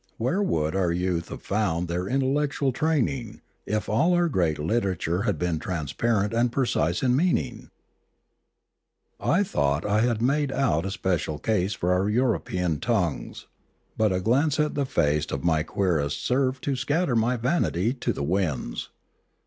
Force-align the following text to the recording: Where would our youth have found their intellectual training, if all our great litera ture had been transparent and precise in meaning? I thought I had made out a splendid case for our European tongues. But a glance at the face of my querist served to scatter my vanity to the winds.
Where 0.17 0.41
would 0.41 0.75
our 0.75 0.91
youth 0.91 1.29
have 1.29 1.43
found 1.43 1.87
their 1.87 2.07
intellectual 2.07 2.71
training, 2.73 3.39
if 3.67 3.87
all 3.87 4.15
our 4.15 4.29
great 4.29 4.57
litera 4.57 4.95
ture 4.97 5.21
had 5.21 5.37
been 5.37 5.59
transparent 5.59 6.33
and 6.33 6.51
precise 6.51 7.03
in 7.03 7.15
meaning? 7.15 7.69
I 9.19 9.43
thought 9.43 9.85
I 9.85 10.01
had 10.01 10.19
made 10.19 10.51
out 10.51 10.87
a 10.87 10.89
splendid 10.89 11.43
case 11.43 11.73
for 11.75 11.93
our 11.93 12.09
European 12.09 12.79
tongues. 12.79 13.45
But 13.95 14.11
a 14.11 14.19
glance 14.21 14.59
at 14.59 14.73
the 14.73 14.87
face 14.87 15.27
of 15.27 15.43
my 15.43 15.61
querist 15.61 16.25
served 16.25 16.63
to 16.63 16.75
scatter 16.75 17.15
my 17.15 17.37
vanity 17.37 17.93
to 17.93 18.11
the 18.11 18.23
winds. 18.23 18.89